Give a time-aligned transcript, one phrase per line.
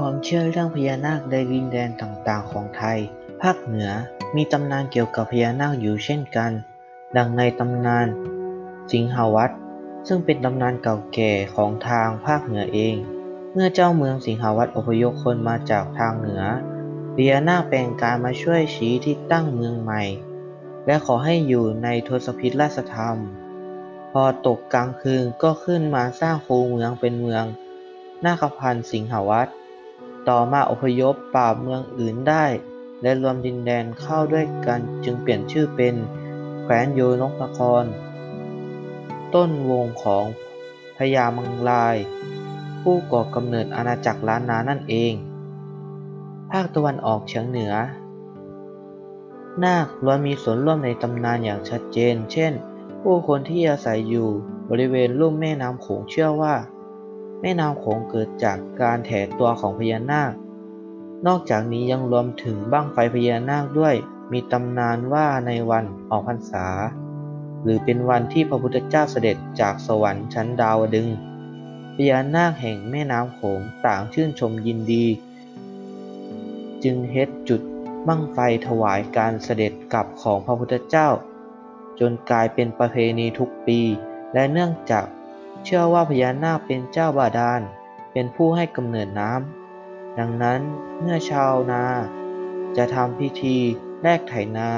[0.00, 2.98] ความเชื่อเรื่องพญานาคในดินแดนต่างๆ ของไทย
[3.42, 3.90] ภาคเหนือ
[4.36, 6.52] มีตำนานเกี่ยวกับพญานาคอยู่เช่นกัน
[7.16, 8.06] ดังในตำนาน
[8.92, 9.50] สิงหวัต
[10.06, 12.96] ซึ่งเป็นตำนานเก่าแก่ของทางภาคเหนือเอง
[13.52, 16.42] เมื่อเจ้าเมืองสิงหวัตอพยพคนมาจากทางเหนือ
[17.14, 20.02] พญานาคแปลงกายมาช่วยชี้ที่ตั้งเมืองใหม่
[20.86, 23.16] และขอให้อยู่ในทศพิธราชธรรม
[24.12, 27.44] พอตกกลางคืนก็ขึ้นมาสร้างคูเมืองเป็นเมือง
[28.24, 29.52] นาคพันธ์สิงหวัตร
[30.28, 32.44] ต่อมาอพยพปราบเมืองอื่นได้
[33.02, 35.94] และรวมดินแดนเข้าด้วยกันจึงเปลี่ยนชื่อเป็น
[36.62, 37.84] แคว้นโยนกนคร
[39.34, 40.24] ต้นวงของ
[40.96, 41.96] พญามังราย
[42.82, 45.12] ผู้ก่อกำเนิดอาณาจักรล้านนานั่นเอง
[46.50, 47.74] ภาคตะวันออกเฉียงเหนือ
[49.64, 52.52] นาคล้วนมีส่วนร่วมในตำนานอย่างชัดเจน เช่น
[53.02, 54.28] ผู้คนที่อาศัยอยู่
[54.70, 56.54] บริเวณลุ่มแม่น้ำโขงเชื่อว่า
[57.40, 60.32] แม่น้ำโขงเกิดจากการแถตัวของพญานาค
[61.26, 63.94] นอกจากนี้ยังรวมถึงบั้งไฟพญานาคด้วย
[64.32, 66.66] มีตำนานว่าในวันออกพรรษา
[67.62, 71.08] หรือเป็นวันที่พระพุทธเจ้าเสด็จจากสวรรค์ชั้นดาวดึง
[71.94, 75.06] พญานาคแห่งแม่น้ำโขงต่างชื่นชมยินดี
[76.84, 77.60] จึงเฮ็ดจุด
[78.08, 81.08] บั้งไฟถวายการเสด็จกลับของพระพุทธเจ้า
[82.00, 83.80] จนกลายเป็นประเพณีทุกปี
[84.34, 85.04] และเนื่องจาก
[85.68, 87.60] เชื่อว่าพญานาคเป็นเจ้าบาดาล
[88.12, 90.60] เป็นผู้ให้กำเนิดน้ำ ดังนั้น
[91.00, 91.84] เมื่อชาวนา
[92.76, 93.56] จะทำพิธี
[94.02, 94.70] แลกไถนา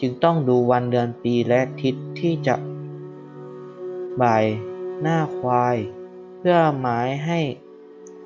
[0.00, 2.54] จึงต้องดูวันเดือนปีและทิศที่จะ
[4.22, 4.44] บ่าย
[5.02, 5.76] หน้าควาย
[6.38, 7.40] เพื่อหมายให้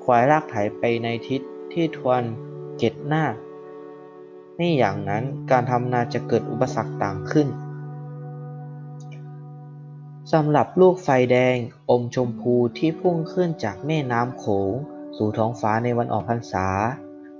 [0.03, 2.23] ควายลากไถไปในทิศที่ทวน
[2.77, 3.23] เกตหน้า
[4.55, 7.47] ไม่อย่างนั้นการทำนาจะเกิดอุปสรรคต่างขึ้น
[10.29, 11.55] สำหรับลูกไฟแดง
[11.89, 14.73] อมชมพูที่พุ่งขึ้นจากแม่น้ำโขง
[15.17, 16.67] สู่ท้องฟ้าในวันออกพรรษา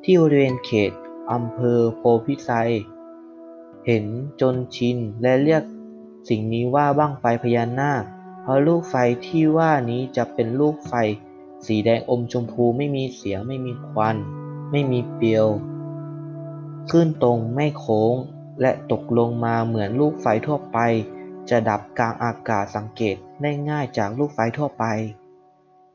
[0.03, 0.91] ที่บริเวณเขต
[1.31, 2.49] อำเภอโพธิไซ
[3.85, 4.05] เห็น
[4.41, 5.63] จนชินและเรียก
[6.29, 8.03] สิ่งนี้ว่าบั้งไฟพญานาค
[8.41, 10.93] เพราะลูกไฟที่ว่านี้จะเป็นลูกไฟ
[11.65, 14.17] สีแดงอมชมพูไม่มีเสียงไม่มีควัน
[14.71, 15.47] ไม่มีเปลว
[16.91, 18.15] ขึ้นตรงไม่โค้ง
[18.61, 20.77] และตกลงมาเหมือนลูกไฟทั่วไป
[21.51, 24.83] จะดับกลางอากาศสังเกตได้ง่ายจากลูกไฟทั่วไป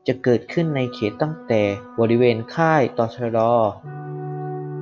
[0.07, 1.61] จะเกิดขึ้นในเขตตั้งแต่
[1.99, 3.39] บริเวณค่ายตชด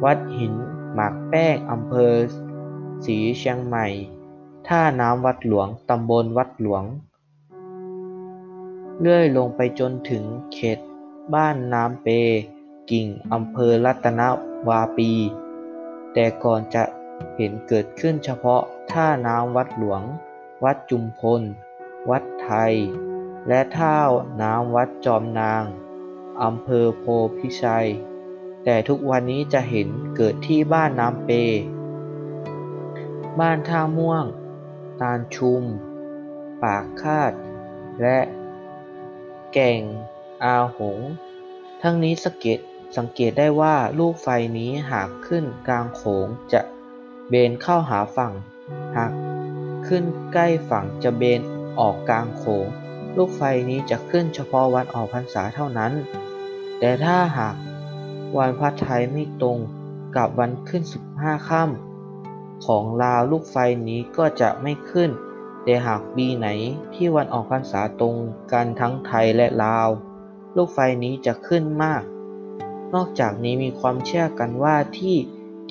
[0.03, 0.53] วัดหิน
[0.93, 2.13] หมากแป้งอำเภอ
[3.05, 3.87] ศรีเชียงใหม่
[4.67, 6.83] ท่าน้ำวัดหลวง ตำบลวัดหลวง
[8.99, 10.79] เลื่อยลงไปจนถึงเขต
[11.33, 12.07] บ้านน้ำเป
[12.91, 14.21] กิ่งอำเภอรัตน
[14.69, 15.11] วาปี
[16.13, 16.83] แต่ก่อนจะ
[17.35, 20.01] เห็นเกิดขึ้นเฉพาะท่าน้ำวัดหลวง
[20.63, 21.41] วัดจุมพล
[22.09, 22.75] วัดไทย
[23.47, 23.99] และท่า
[24.41, 25.63] น้ำวัดจอมนาง
[26.41, 27.05] อำเภอโพ
[27.37, 27.89] พิชัย
[28.63, 31.29] แต่ทุกวันนี้จะเห็นเกิดที่บ้านน้ำเป
[33.39, 34.25] บ้านท่าม่วง
[35.01, 35.63] ตาลชุม
[36.63, 37.33] ปากคาด
[38.01, 38.19] และ
[39.53, 39.81] แก่ง
[40.43, 40.99] อาหง
[41.81, 42.59] ทั้งนี้สเกต
[42.97, 44.27] สังเกตได้ว่าลูกไฟ
[44.57, 46.61] นี้หากขึ้นกลางโขงจะ
[47.29, 48.33] เบนเข้าหาฝั่ง
[48.95, 49.11] หาก
[49.87, 50.03] ขึ้น
[50.33, 51.41] ใกล้ฝั่งจะเบน
[51.79, 52.67] ออกกลางโขง
[53.17, 55.93] ลูกไฟนี้จะขึ้นเฉพาะวันออกพรรษาเท่านั้น
[56.79, 57.55] แต่ถ้าหาก
[58.37, 59.57] วันพระไทยไม่ตรง
[60.15, 63.57] กับวันขึ้นสิบห้าค่ำของลาวลูกไฟ
[63.87, 65.09] นี้ก็จะไม่ขึ้น
[65.63, 66.47] แต่หากปีไหน
[66.93, 68.15] ที่วันออกพรรษาตรง
[68.51, 69.89] กันทั้งไทยและลาว
[70.55, 72.03] ลูกไฟนี้จะขึ้นมาก
[72.93, 75.15] นอกจากนี้มีความเชื่อกันว่าที่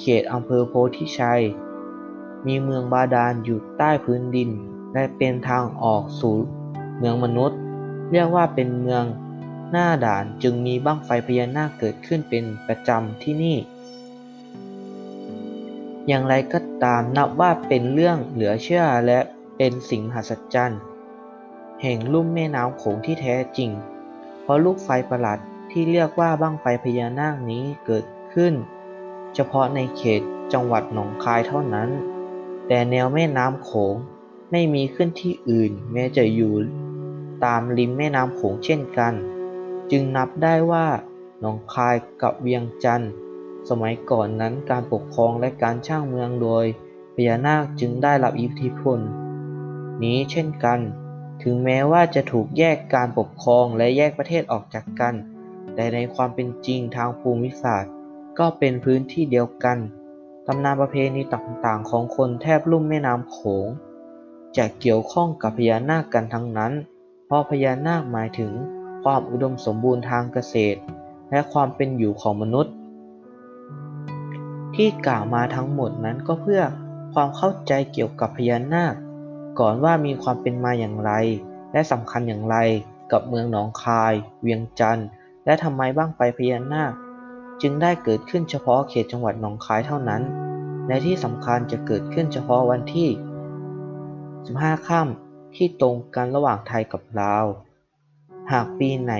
[0.01, 1.43] เขตอำเภอโพธิชัย
[2.47, 4.51] มีเมืองบาดาลอยู่ใต้พื้นดิน
[4.95, 6.37] และเป็นทางออกสู่
[6.99, 7.59] เมืองมนุษย์
[8.11, 9.05] เรียกว่าเป็นเมือง
[9.71, 13.57] หน้าด่านจึงมีบั้งไฟพญานาคเกิดขึ้นเป็นประจำที่นี่
[16.07, 19.19] อย่างไรก็ตามนับว่าเป็นเรื่องเหลือเชื่อและ
[19.57, 20.81] เป็นสิ่งมหัศจรรย์
[21.83, 23.71] แห่งลุ่มแม่น้ำโขงที่แท้จริง
[24.43, 25.39] เพราะลูกไฟประหลาด
[25.71, 28.05] ที่เรียกว่าบั้งไฟพญานาคนี้เกิด
[28.35, 28.55] ขึ้น
[29.35, 31.89] เฉพาะในเขตจังหวัดหนองคายเท่านั้น
[32.69, 33.95] แต่แนวแม่น้ำโขง
[34.51, 36.55] ไม่มีขึ้นที่อื่น แม้จะอยู่
[37.45, 39.15] ตามริมแม่น้ำโขงเช่นกัน
[39.91, 40.87] จึงนับได้ว่า
[41.41, 43.13] หนองคายกับเวียงจันทร์
[43.69, 46.65] สมัยก่อนนั้นการปกครองและการช่างเมืองโดย
[47.15, 48.99] พญานาคจึงได้รับอิทธิพล
[50.03, 50.81] นี้เช่นกัน
[51.43, 55.15] ถึงแม้ว่าจะถูกแยกการปกครองและแยกประเทศออกจากกัน
[55.75, 57.93] แต่ในความเป็นจริงทางภูมิศาสตร์
[58.39, 59.79] ก็เป็นพื้นที่เดียวกัน
[60.47, 63.69] ตำนานประเพณีต่างๆ ของคนแทบลุ่มแม่น้ำโขง
[64.57, 66.73] จะเกี่ยวข้องกับพญานาคกันทั้งนั้น
[67.27, 68.53] เพราะพญานาคหมายถึง
[69.03, 70.81] ความอุดมสมบูรณ์ทางเกษตร
[71.31, 72.75] และความเป็นอยู่ของมนุษย์
[74.75, 76.63] ที่กล่าวมาทั้งหมดนั้นก็เพื่อ
[77.15, 78.95] ความเข้าใจเกี่ยวกับพญานาค
[79.61, 81.13] ก่อนว่ามีความเป็นมาอย่างไร
[81.73, 82.57] และสำคัญอย่างไร
[83.13, 85.07] กับเมืองหนองคาย เวียงจันทร์
[85.45, 86.93] และทำไมบ้างไฟพญานาค
[87.63, 90.23] จึงได้เกิดขึ้นเฉพาะเขตจังหวัดหนองคายเท่านั้น
[90.87, 93.09] และที่สำคัญจะเกิดขึ้นเฉพาะวันที่
[93.99, 97.45] 15 ค่ำที่ตรงกันระหว่างไทยกับลาว
[98.53, 99.15] หากปีไหน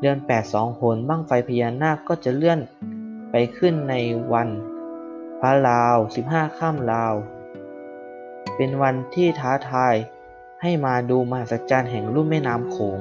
[0.00, 2.60] เดือน8สองหนบั้งไฟพญานาคก็จะเลื่อน
[3.30, 3.94] ไปขึ้นใน
[4.32, 4.48] วัน
[5.40, 5.96] พระลาว
[6.28, 7.14] 15 ค่ำลาว
[8.56, 9.94] เป็นวันที่ท้าทาย
[10.62, 12.98] ให้มาดูมหัศจรรย์แห่งลุ่มแม่น้ำโขง